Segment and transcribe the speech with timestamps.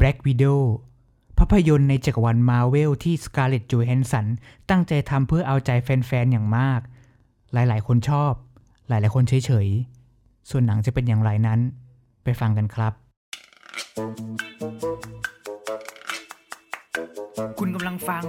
[0.00, 0.60] Black Widow
[1.38, 4.26] ภาพยนตร์ในจักรวาลมาเวลที่ Scarlett Johansson
[4.70, 6.80] ตั้งใจทำเพื่อเอาใจแฟนๆ อย่างมาก
[7.52, 8.32] หลายๆ คนชอบ
[8.88, 11.60] หลายๆ คนเฉยๆ ส่วนหนังจะเป็นอย่างไรนั้น
[12.24, 12.92] ไปฟังกันครับ
[17.58, 18.24] คุณกำลังฟัง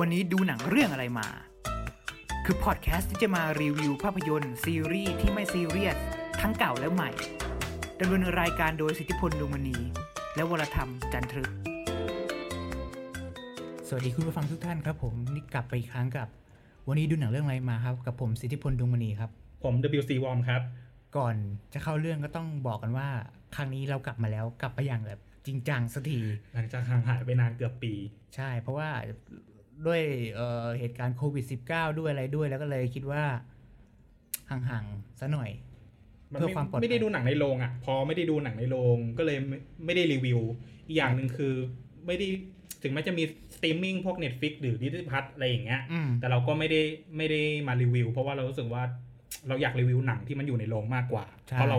[0.00, 1.28] วันนี้ดูหนังเรื่องอะไรมา
[2.44, 5.96] คือพอดแคสต์ที่จะมารีวิวภาพยนตร์ซีรีส์ที่ไม่ซีเรียส
[6.40, 7.10] ทั้งเก่าและใหม่
[8.00, 9.78] ดำเนินรายการโดยสิทธิพลดวงมณี
[10.36, 11.50] และวรธรรมจันทรึก
[13.88, 16.28] สวัสดีคุณผู้ฟังทุกท่านครับผมนี่กลับไปอีกครั้งกับ
[16.88, 19.30] วันนี้ดูหนังเรื่องอะไรมาครับ กับผมสิทธิพลดวงมณีครับ
[19.64, 20.62] ผม WC Warm ครับ
[21.16, 21.34] ก่อน
[21.72, 23.08] จะเข้าเรื่องก็ต้องบอกกันว่า
[23.56, 26.20] ครั้งนี้เรากลับมาแล้วกลับมาอย่างแบบจริงจังสักที
[26.54, 27.92] หลังจากห่างหายไปนานเกือบปี
[28.36, 28.90] ใช่ เพราะว่า
[29.86, 30.02] ด้วย
[30.34, 33.24] เอ่อเหตุการณ์โควิด -19 ด้วยอะไรด้วยแล้วก็เลยคิดว่า
[34.50, 35.65] ห่างๆซะหน่อยมัน
[36.28, 40.40] เพื่อไม่ความปลอดภัยไม่ได้ดูหนังในโรงอะ พอไม่ได้ดูหนังในโรงก็เลยไม่ไม่ได้รีวิว
[40.86, 41.54] อีกอย่างหนึ่งคือ
[42.06, 42.26] ไม่ได้
[42.82, 46.80] ถึงแม้จะมีสตรีมมิ่งพวก Netflix หรือ Disney Plus อะไรอย่างเงี้ยอืมแต่เราก็ไม่ได้
[47.16, 48.82] ไม่ได้มารีวิว เพราะว่าเรารู้สึกว่า
[49.48, 51.78] เราอยากรีวิวหนังที่มันอยู่ในโรงมากกว่าใช่เพราะเรา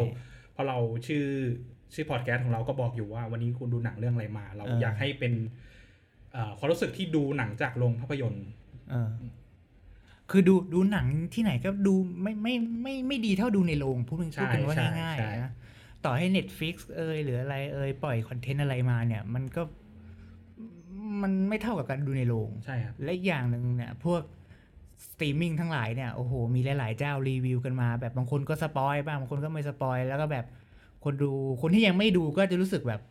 [0.54, 1.26] เพราะเราชื่อ
[1.94, 5.34] ชื่อพอดแคสต์ของเราก็บอกอยู่ว่าวันนี้คุณดูหนังเรื่องอะไรมา เราเออออยากให้เป็น
[6.34, 8.48] เอ่อความรู้สึกที่ดูหนังจากโรงภาพยนตร์
[8.90, 9.10] เออ
[10.32, 15.52] คือดูดูหนังที่ไหนก็ดูไม่ไม่ไม่ไม่ดีเท่าดูในโรงพูดเป็นใช่พูดกันว่าใช่ง่ายใช่ๆนะ
[16.06, 19.62] ต่อให้ Netflix เอยหรืออะไรเอยปล่อยคอนเทนต์อะไรมาเนี่ย มันก็
[21.22, 24.22] มันไม่เท่ากับการดูในโรงใช่ครับและอีกอย่างหนึ่งเนี่ย พวก
[25.06, 30.46] สตรีมมิ่งทั้งหลายเนี่ยโอ้โหมีหลาย ๆ เจ้ารีวิวกันมา แบบบางคนก็ spoil บ้างบางคนก็ไม่ spoil แล้วก็แบบ
[31.04, 33.02] คนดูคนที่ยังไม่ดูก็จะรู้สึกแบบ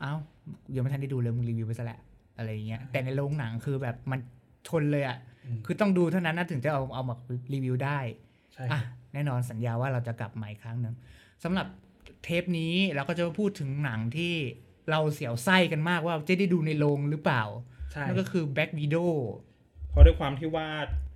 [0.00, 0.12] เอ้า
[0.74, 2.00] ยังไม่ทันได้ดูเลยมึงรีวิวไปซะแหละ
[2.36, 4.20] อะไรอย่างเงี้ยแต่ในโรงหนังคือแบบมัน
[4.68, 5.31] ชนเลยอะ่ะอืม
[5.66, 7.14] คือต้องดูเท่านั้นนะถึงจะเอาเอามา
[7.52, 7.98] รีวิวได้
[8.54, 8.80] ใช่อะ
[9.14, 10.94] แน่นอนสัญญาว่าเราจะกลับมาอีกครั้งหนึ่ง
[11.44, 11.66] สำหรับ
[12.24, 14.34] เทปนี้เราก็จะมาพูดถึงหนังที่
[14.90, 17.42] เราเสียวไส้กันมากว่าจะได้ดูในโรงหรือเปล่า
[17.92, 19.12] ใช่นั่นก็คือ Black Widow
[19.90, 20.68] เพราะด้วยความที่ว่า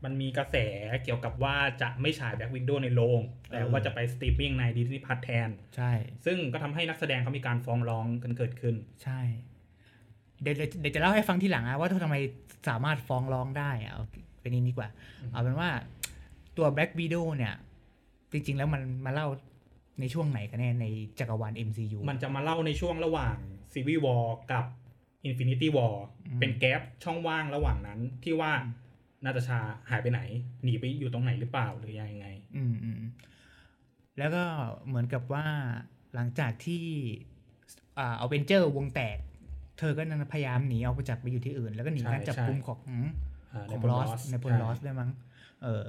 [0.05, 0.56] มันมีกระแส
[1.05, 5.92] เกี่ยวกับว่าจะไม่ฉาย Black Widow ในโรง แต่เออว่าจะไปสตรีมมิ่งใน Disney Plus แทน ใช่
[6.24, 8.74] ซึ่งก็ทำให้นักแสดงเขามีการฟ้องร้องกันเกิดขึ้น
[9.05, 9.20] ใช่
[10.42, 12.17] เดี๋ยวเดี๋ยวเดี๋ยวจะเล่าให้ฟังทีหลังนะว่าทำไม
[12.69, 14.05] สามารถฟ้องร้องได้อะเอา
[14.41, 14.89] เป็นนี้ดีกว่า
[15.33, 15.70] เอาเป็นว่า
[16.57, 17.55] ตัว Black Widow เนี่ย
[18.33, 19.29] จริง ๆ แล้วมันมาเล่า
[20.01, 20.86] ในช่วงไหนกันแน่ใน
[21.19, 23.36] จักรวาล MCU มันจะมาเล่าในช่วงระหว่าง
[23.73, 24.64] Civil War กับ
[25.29, 25.95] Infinity War
[26.27, 28.52] อืมเป็น gap ช่องว่างระหว่างนั้นที่ว่า
[29.25, 29.58] นาตาชา
[29.91, 30.20] หายไปไหน
[30.64, 33.01] หนีไปอยู่ตรงไหนหรือเปล่าหรือยังไง อืมอืม
[34.19, 34.45] แล้วก็
[34.86, 35.46] เหมือนกับว่า
[36.14, 36.85] หลังจากที่
[37.98, 39.19] อ่าเอาเวนเจอร์วงแตก
[39.79, 45.11] เธอก็นั้นพยายามหนีออกไปจากไปอยู่ที่อื่น แล้วก็หนีใช่การจับใช่กุมของาของ Nepal ลอส Lost ในพลลอสใช่ด้วยมั้ง
[45.63, 45.85] เออ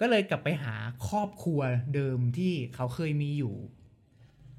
[0.00, 0.74] ก็เลยกลับไปหา
[1.08, 1.60] ครอบครัว
[1.94, 3.54] เดิมที่เขาเคยมีอยู่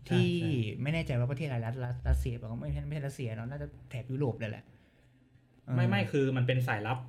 [0.08, 0.52] ใช่ที่ใช่
[0.82, 4.64] ไม่แน่ใจว่าประเทศอะไรรัสรัสรัสเซียบอกว่าไม่ใช่ไม่ใช่รัสเซียเนาะน่าจะแถบยุโรปเลยแหละ
[5.66, 7.00] เออไม่ไม่คือมันเป็นสายลับ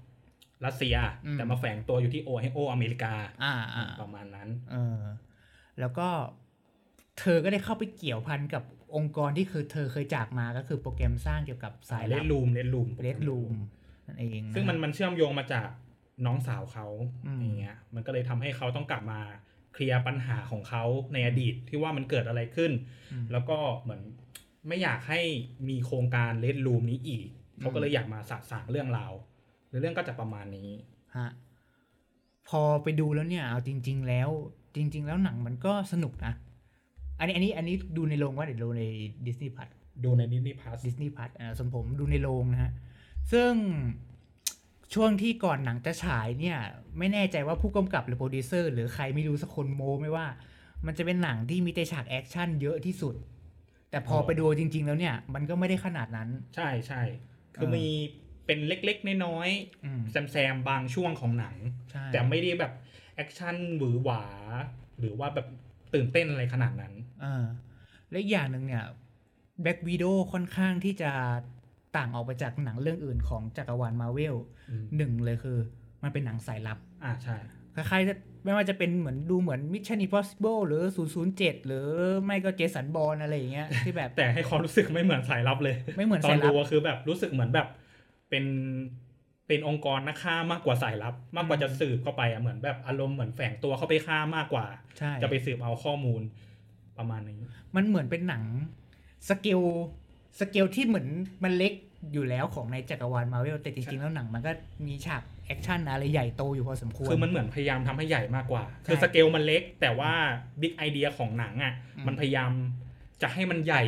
[0.66, 0.96] รัสเซีย
[1.26, 5.00] อืมแต่มาแฝงตัวอยู่ที่โอไฮโออเมริกาอ่าอ่าประมาณนั้น เออ
[5.80, 6.08] แล้วก็
[7.18, 8.62] เธอก็ได้เข้าไปเกี่ยวพันกับ
[8.96, 13.52] องค์กรที่คือเธอเคยจากมาก็คือโปรแกรมสร้างเกี่ยวกับสายเลลัดบลูมเล Room Red Room
[14.06, 15.68] นั่นเองฮะซึ่งมันมันเชื่อมโยงมาจาก
[16.26, 16.86] น้องสาวเขา
[17.26, 19.20] อืมอย่างเงี้ยมันก็เลยทำให้เขาต้องกลับมา
[19.72, 22.72] เคลียร์ปัญหาของเขาในอดีตที่ว่ามันเกิดอะไรขึ้น
[23.12, 24.02] อืมแล้วก็เหมือน
[24.68, 25.20] ไม่อยากให้
[25.68, 27.26] มีโครงการ Red Room นี้อีก
[27.60, 29.12] เขาก็เลยอยากมาสะสางเรื่องราว
[29.68, 30.70] หรือเรื่องก็จะประมาณนี้
[31.16, 31.28] ฮะ
[32.48, 34.28] พอไปดูแล้วเนี่ยเอาจริง ๆ แล้ว
[34.76, 36.32] จริง ๆ แล้วหนังมันก็สนุกนะ
[37.18, 38.82] อันนี้อันนี้อันนี้ดูในโรงว่าเดี๋ยวดูใน
[39.26, 39.68] ดิสนีย์พัท
[40.04, 42.72] ดูในดิสนีย์พ u สดิสนีย์พัทอ่าส่วนผมดูในโรงนะฮะ
[43.32, 43.52] ซึ่ง
[44.94, 46.58] ช่วงที่ก่อนหนังจะฉายเนี่ย
[46.98, 50.26] ไม่แน่ใจว่าผู้กำกับหรือโปรดิวเซอร์หรือใครไม่รู้สักคนโม้ไว้ว่า
[50.86, 53.14] มันจะเป็นหนังที่มีแต่ฉากแอคชั่นเยอะที่สุด
[53.90, 57.00] แต่พอไปดูจริง ๆ แล้วเนี่ย มันก็ไม่ได้ขนาดนั้น ใช่ใช่
[57.56, 57.86] คือเออมี
[58.46, 59.48] เป็นเล็กๆ น้อย
[59.84, 61.56] อืมๆแซมๆบางช่วงของหนัง
[61.90, 62.72] ใช่แต่ไม่ได้แบบ
[63.14, 64.24] แอคชั่นหวือหวา
[64.98, 65.46] หรือว่าแบบ
[65.94, 67.44] ตื่นเต้นอะไรขนาดนั้นเออ
[68.10, 68.84] และอีกอย่างหนึ่งเนี่ย
[69.62, 71.10] Black Widow ค่อนข้างที่จะ
[71.96, 74.36] ต่างออกไปจากหนังเรื่องอื่นของจักรวาลมาเวล
[74.70, 75.58] อืมหนึ่งเลยคือ
[76.02, 77.36] มันเป็นหนังสายลับ อ่าใช่
[77.74, 78.14] คล้ายๆจะ
[78.44, 80.82] ไม่ว่าจะเป็นเหมือนดูเหมือน Mission Impossible หรือ
[81.24, 81.86] 007 หรือ
[82.24, 87.68] ไม่ก็เจสันบอลอะไรอย่างเงี้ยที่แบบแต่ให้ความรู้สึกไม่เหมือนสายลับเลย ไม่เหมือนตอสานยลัดูบก็คือแบบรู้สึกเหมือนแบบ
[88.30, 88.44] เป็น
[89.48, 94.66] เป็นองค์กรนักฆ่ามากกว่าสายลับ มากกว่าจะสืบเข้าไปอะเหมือนแบบอารมณ์เหมือนแฝงตัวเข้าไปฆ่ามากกว่า
[94.98, 96.22] ใช่จะไปสืบเอาข้อมูล
[96.98, 97.40] ประมาณนี้
[97.76, 98.44] มันเหมือนเป็นหนัง
[99.28, 99.60] สเกล
[100.40, 101.06] สเกลที่เหมือน
[101.44, 101.72] มันเล็ก
[102.12, 104.52] อยู่แล้วของในจักรวาลมาเวลแต่จริงๆแล้วหนังมันก็
[104.86, 110.12] มีฉากแอคชั่นอะไรใหญ่โตอยู่พอสมควร คือมันเหมือนพยายามทำให้ใหญ่มากกว่าใช่คือสเกลมันเล็ก แต่ว่า
[110.60, 112.50] big idea ของหนังอะอืมมันพยายาม
[113.22, 113.82] จะให้มันใหญ่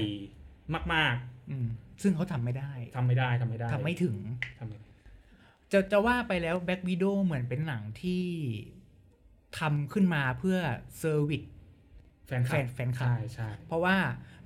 [0.95, 1.15] มาก
[1.51, 1.67] อืม
[2.03, 4.17] ซึ่งเขาทำไม่ได้ทำไม่ได้ทำไม่ได้ทำไม่ถึง
[4.59, 4.90] ทำไม่ได้
[5.73, 8.25] จะจะว่าไปแล้ว Black Widow เหมือนเป็นหนังที่
[9.59, 10.59] ทำขึ้นมาเพื่อ
[10.99, 11.43] service
[12.27, 13.97] แฟนคลับแฟนแฟนคลับใช่ใช่เพราะว่า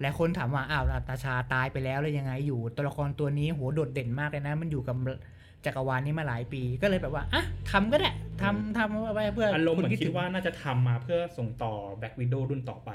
[0.01, 4.97] หลายคนถามว่าอ้าวนาตาชาตายไปแล้วแล้วยังไงอยู่ ตัวละครตัวนี้โหโดดเด่นมากเลยนะ มันอยู่กับ
[5.67, 8.11] จักรวาลนี้มาหลายปีก็เลยแบบว่าอะทำก็ได้
[8.43, 12.91] ทำทำไปเพื่ออารมณ์เหมือนนคิดว่าน่าจะทำมาเพื่อส่งต่อแบ็กวิด o w รุ่นต่อไป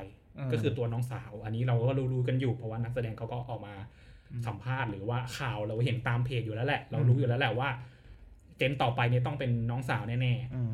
[0.48, 3.76] มก็คือตัวน้องสาว อันนี้เราก็รู้ๆกันอยู่เพราะว่านักแสดงเขาก็ออกมา
[4.32, 7.70] อืมสัมภาษณ์หรือว่าข่าวเราเห็นตามเพจอยู่แล้วแหละ เราอืมรู้อยู่แล้วแหละว่า
[8.60, 10.72] เจนต่อไปเนี่ยต้องเป็นน้องสาวแน่อืม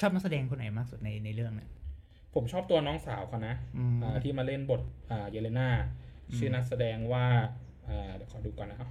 [0.00, 4.80] ชอบนักแสดงคนไหนมากสุดในในเรื่องเนี่ยๆผมชอบตัวน้องสาวเขานะอืมอ่าที่มาเล่นบท
[5.10, 5.68] อ่าเยเลนา
[6.28, 7.24] อืมชื่อนักแสดงว่า
[7.88, 8.88] อ่าเดี๋ยวขอดูก่อนนะครับ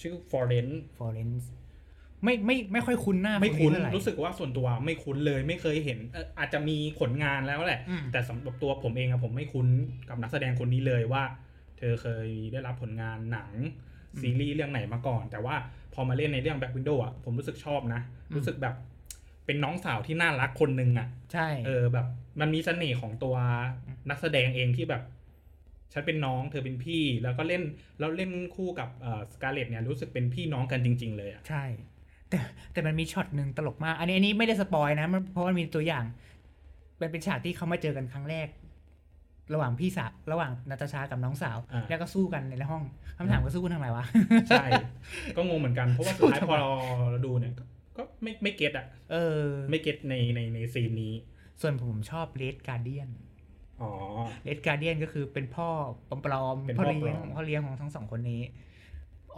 [0.00, 0.68] ชื่อฟอร์เรน
[0.98, 1.50] ฟอร์เรนซ์
[2.24, 9.68] ไม่ไม่ไม่ค่อยคุ้นหน้าไม่คุ้นเท่าไหร่รู้สึกว่าส่วนตัวไม่คุ้นเลยไม่เคยเห็นเอ่ออาจจะมีผลงานแล้วแหละอืมแต่สำหรับตัวผมเองอะผมไม่คุ้น
[10.08, 11.22] กับนักแสดงคนนี้เลยว่า
[11.78, 15.54] เธอเคยได้รับผลงานหนังอืม ซีรีส์เรื่องไหนมาก่อน แต่ว่า
[15.94, 18.00] พอมาเล่นในเรื่อง Back Window อะผมรู้สึกชอบนะ
[18.30, 18.74] อืมรู้สึกแบบ
[19.46, 22.06] เป็นน้องสาวที่น่ารักคนหนึ่งอะใช่เออแบบ
[22.40, 23.34] มันมีเสน่ห์ของตัว
[24.10, 25.02] นักแสดงเองที่แบบ
[25.92, 27.62] ฉันเป็นน้องเธอเป็นพี่ แล้วก็เล่น
[27.98, 28.88] แล้วเล่นคู่กับ
[29.32, 31.64] Scarlett เนี่ยรู้สึกเป็นพี่น้องกันจริง ๆ เลยอะใช่
[32.30, 32.38] แต่
[32.72, 36.04] แต่มันมีช็อตหนึ่งตลกมาก อันนี้อันนี้ไม่ได้ spoil นะมันเพราะมันมีตัวอย่าง
[36.98, 38.48] เป็นเป็นฉากที่เขามาเจอกันครั้งแรก
[39.54, 42.82] ระหว่างพี่สาวระหว่างนาตาชากับน้องสาวอ่าแล้วก็สู้กันในห้อง
[43.18, 44.04] คำถามก็สู้กันทำไมวะ
[44.48, 44.66] ใช่
[45.36, 46.68] ก็งงเหมือนกัน เพราะว่าสุดท้ายพอเรา
[47.26, 47.64] ดูเนี่ย ก็
[47.96, 51.14] ก็ไม่ไม่เก็ตอะเออ ไม่เก็ตในในในซีนนี้
[51.60, 53.08] ส่วนผมชอบเลดการเดียน
[53.82, 53.90] อ๋อ
[54.44, 55.68] เลดการเดียนก็คือเป็นพ่อ
[56.24, 58.42] ปลอมๆเป็นพ่พ่ออเลี้ยงปลอมพ่อเลี้ยงของทั้งสองคนนี้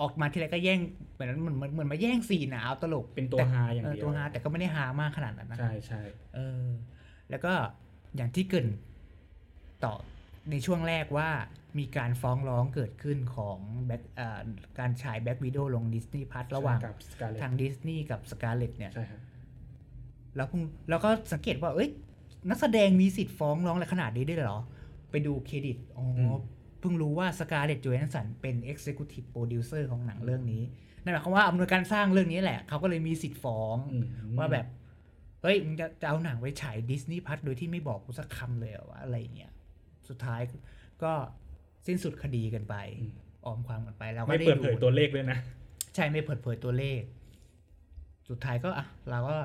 [0.01, 0.81] ออกมาทีไรก็แย่ง
[1.13, 6.03] เหมือนเหมือนเหมือนเหมือนมาแย่งซีนอะเอาตลกเป็นตัวแต่ฮาอย่างเออเดียวตัวฮาแต่ก็ไม่ได้ฮามากขนาดนั้นนะใช่ใช่
[6.35, 6.65] เออ
[7.31, 7.53] แล้วก็
[8.17, 8.67] อย่างที่เกริน
[9.85, 9.95] ต่อ
[10.51, 11.29] ในช่วงแรกว่า
[11.79, 14.41] มีการฟ้องร้องเกิดขึ้นของ Black อ่า
[14.79, 19.21] การฉาย Black Widow ลง Disney Plus ระหว่างกับ Scarlett ทางดิสนีย์กับ Scarlett เนี่ยใช่ครับ
[20.37, 21.89] แล้วเพิ่งแล้วก็สังเกตว่า เอ้ย
[22.49, 24.61] นักแสดงมีสิทธิ์ฟ้องร้องอะไรขนาดนี้ได้ด้วยเหรอ
[25.11, 26.35] ไปดูเครดิต อ๋อ
[26.81, 30.63] เพิ่งรู้ว่า Scarlett Johansson เป็น Executive Producer ของหนังเรื่องนี้
[31.03, 34.05] นั่นหมายความว่าอำนวยการสร้างเรื่องนี้แหละ เขาก็เลยมีสิทธิ์ฟ้องอืม
[34.39, 34.67] ว่าแบบ
[35.43, 39.53] เฮ้ย มึงจะจะเอาหนังไปฉาย Disney Plus โดยที่ไม่บอกกูสักคำเลยเหรอวะอะไรอย่างเงี้ย
[40.09, 40.41] สุดท้าย
[41.03, 41.13] ก็
[41.87, 43.15] สิ้นสุดคดีกันไปอืม
[43.47, 45.39] ออมความกันไปแล้วก็ไม่ได้เปิดดูเผยตัวเลขด้วยนะ
[45.95, 47.01] ใช่ไม่เปิดเผยตัวเลข
[48.29, 49.39] สุดท้ายก็อะเราก็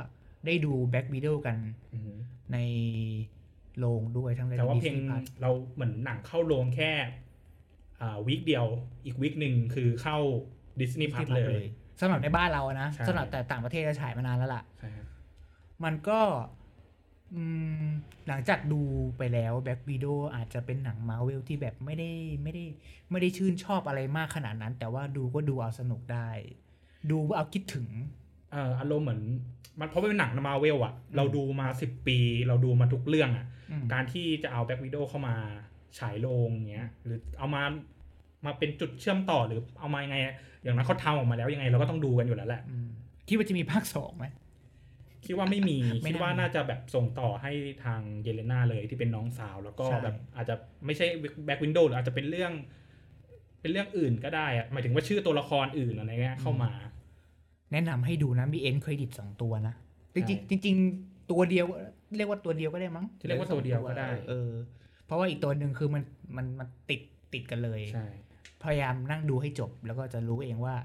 [0.46, 1.58] ได้ดูแบ็กวิดีโอกัน
[1.94, 2.14] อืม
[2.54, 2.58] ใน
[3.80, 6.92] โรงด้วยทั้งในแต่ว่าดิสเพียงนีย์พัทเราเหมือนหนังเข้าโรงแค่
[8.02, 8.66] อ่าวีคเดียว
[9.06, 10.18] อีกวีคหนึ่งคือเข้า
[10.82, 11.64] ดิสนีย์พัทเลย
[12.00, 15.06] สำหรับในบ้านเราอะนะใช่สำหรับแต่ต่างประเทศจะฉายมานานแล้วล่ะใช่ครับ
[15.84, 16.20] มันก็
[17.36, 17.44] อื
[17.84, 17.88] ม
[18.28, 18.82] หลังจากดู
[19.18, 22.12] ไปแล้วแบ็กวีด o อาจจะเป็นหนังมาเวลที่แบบไม่ได้
[22.44, 22.66] ไม่ได้
[23.12, 26.30] ไม่ได้ชื่นชอบอะไรมากขนาดนั้น แต่ว่าดูก็ดูเอาสนุกได้
[27.10, 27.86] ดูเอาคิดถึง
[28.52, 29.22] เอ่ออารมณ์เหมือน
[29.80, 32.18] มันเพราะเป็นหนังมาเวลอะอืมเราดูมาสิบปี
[32.48, 35.36] เราดูมาทุกเรื่องอะอืมการที่จะเอาแบ็กวิด o w เข้ามา
[36.00, 37.64] ฉายโรงเงี้ย หรือเอามา
[38.46, 40.18] มาเป็นจุดเชื่อมต่อหรือเอามายังไง
[40.64, 42.88] อย่างนั้นเขาทำออกมาแล้วยังไงเราก็ต้องดูกันอยู่แล้วแหละอืม
[43.28, 44.26] คิดว่าจะมีภาคสองไหม
[45.26, 47.52] คิดว่าไม่มีไม่คิดน่าว่ามีน่าจะแบบส่งต่อให้
[47.84, 50.56] ทางเยเลนาเลยที่เป็นน้องสาว แล้วก็ใช่แบบอาจจะ
[50.86, 51.06] ไม่ใช่
[51.46, 52.54] แบ็กวินโดว์หรืออาจจะเป็นเรื่อง
[53.62, 56.72] เป็นเรื่องอื่นก็ได้อะหมายถึงว่าชื่อตัวละครอื่นอะไรเงี้ยเข้ามา
[57.72, 59.74] แนะนำให้ดูนะมีเอ็นเครดิตสองตัวนะ
[60.16, 61.66] จริงใช่ๆจริงๆตัวเดียว
[62.18, 64.52] เรียกว่าตัวเดียวก็ได้มั้งจะเรียกว่าตัวเดียวก็ได้ เออ
[65.06, 66.04] เพราะว่าอีกตัวหนึ่งคือมัน
[66.38, 67.02] มันมันติด
[67.34, 68.08] ติดกันเลยใช่
[68.64, 70.76] พยายามนั่งดูให้จบแล้วก็จะรู้เองว่า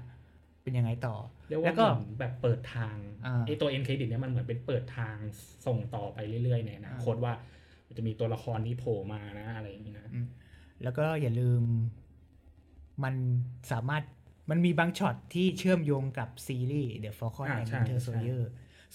[0.65, 1.15] เป็นยังไงต่อ
[1.47, 5.15] เรียกได้ว่าวก็เหมือนแบบเปิดทางอ่าไอตัว end credit เนี่ยมันเหมือนเป็นเปิดทาง
[5.65, 7.33] ส่งต่อไปเรื่อยๆในอนาคตว่า
[7.97, 10.07] จะมีตัวละครนี้โผล่มานะอะไรอย่างนี้นะ
[10.83, 11.61] แล้วก็อย่าลืม
[13.03, 13.15] มัน
[13.71, 14.03] สามารถ
[14.49, 18.41] มันมีบางช็อตที่เชื่อมโยงกับซีรีส์ The Falcon อ่า and ใช่ Winter ใช่ Soldier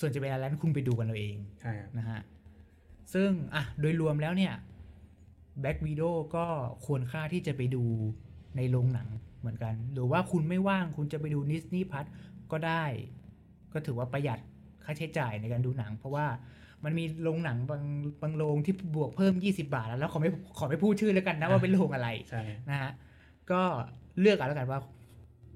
[0.01, 2.21] ส่วนจะเป็นอะไรนั้นคุณไปดูกันเอาเองใช่ครับนะฮะ
[3.15, 4.55] ซึ่งอะโดยรวมแล้วเนี่ย
[5.63, 6.47] Black Widow ก็
[6.87, 7.85] ควรค่าที่จะไปดู
[8.57, 9.09] ในโรงหนัง
[9.41, 12.05] เหมือนกัน หรือว่าคุณไม่ว่างคุณจะไปดูดิสนีย์พัท
[12.53, 12.85] ก็ได้
[13.73, 14.39] ก็ถือว่าประหยัด
[14.85, 16.27] ค่าใช้จ่ายในการดูหนัง เพราะว่า
[16.85, 17.83] มันมีโรงหนังบาง
[18.23, 22.91] บางโรงที่บวกเพิ่ม 20 บาท แล้วแล้วขอไม่ขอไม่พูดชื่อแล้วกันนะว่าเป็นโรงอะไรใช่นะฮะ
[23.51, 23.63] ก็
[24.21, 24.81] เลือกเอาแล้วกันว่า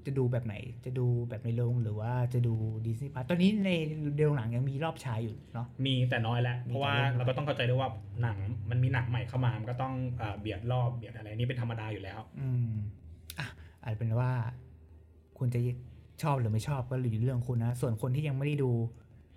[0.05, 2.53] จะดูแบบไหน จะดูแบบในโรงหรือว่าจะดู
[2.85, 3.69] ดิสนีย์พัทตอนนี้ใน
[4.17, 7.89] โรงหนังยังมีรอบฉายอยู่เนาะ มีแต่น้อยแล้วมีเพราะว่าแต่เรื่องน้อยเราก็ต้องเข้าใจด้วยว่า
[8.21, 8.37] หนัง
[8.69, 12.71] มันมีหนังใหม่เข้ามา มันก็ต้องเอ่อเบียดรอบเบียดอะไรนี่เป็นธรรมดาอยู่แล้ว อืม
[13.85, 14.31] อะอาจเป็นว่า
[15.37, 15.59] คุณจะ
[16.23, 18.71] ชอบหรือไม่ชอบก็อยู่ที่เรื่องคุณนะ ส่วนคนที่ยังไม่ได้ดู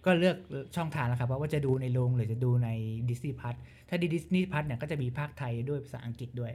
[0.04, 0.36] ก็เลือก
[0.76, 2.68] ช่องทางแล้วครับว่าจะดูในโรงหรือจะดูใน
[3.10, 3.54] ดิสนีย์พัท
[3.88, 6.52] ถ้าดิสนีย์พัทเนี่ยก็จะมีภาคไทยด้วยภาษาอังกฤษด้วย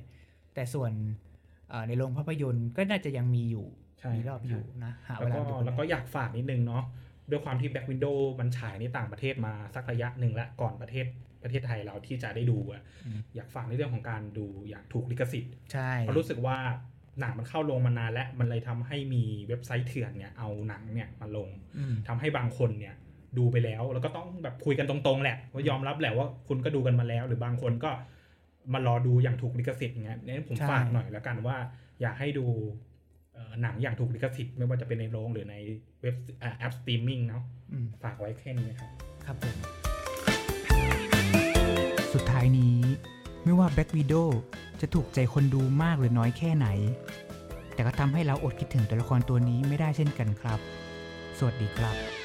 [0.54, 0.92] แต่ส่วน
[1.70, 3.66] เอ่อในโรงภาพยนตร์ก็น่าจะยังมีอยู่
[4.00, 6.84] ใช่มีรอบอยู่นะหาเวแล้วลาก็ดูแล้วก็อยากฝากนิดนึงเนาะ
[7.30, 11.06] ด้วยความที่ Black Window มันฉายในต่างประเทศมาสักระยะหนึ่งแล้วก่อนประเทศ
[11.44, 16.58] ประเทศไทยเราที่จะได้ดูอะอืมอยากฝากในเรื่องของการดูอย่างถูกลิขสิทธิ์ใช่เพราะรู้สึกว่า
[17.20, 22.96] หนังมันเข้าโรงมานานแล้วมันเลยทำให้มีเว็บไซต์เถื่อนเนี่ยเอาหนังเนี่ยมาลงอืมทำให้บางคนเนี่ย
[23.38, 27.92] ดูไปแล้ว แล้วก็ต้องแบบคุยกันตรงๆแหละว่ายอมรับแหละว่าคุณก็ดูกันมาแล้ว หรือบางคนก็
[28.74, 31.58] มารอดูอย่างถูกลิขสิทธิ์อย่างเงี้ยเนี่ยผมใช่ฝากหน่อยแล้วกันว่า
[32.02, 32.46] อยากให้ดู
[33.34, 35.56] เอ่อหนังอย่างถูกลิขสิทธิ์ไม่ว่าจะเป็นในโรงหรือใน
[36.02, 38.90] เว็บอ่าแอปสตรีมมิ่งเนาะอืมฝากไว้แค่นี้ครับ
[39.26, 39.56] ครับผม
[42.14, 42.78] สุดท้ายนี้
[43.44, 44.28] ไม่ว่า Black Widow
[44.86, 46.68] จะถูกใจคนดูมากหรือน้อยแค่ไหน
[47.74, 50.60] แต่ก็ทำให้เราอดคิดถึงตัวละครตัวนี้ไม่ได้เช่นกันครับ
[51.38, 52.23] สวัสดีครับ